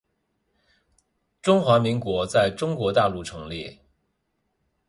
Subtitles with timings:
[1.43, 3.81] 中华民国在中国大陆成立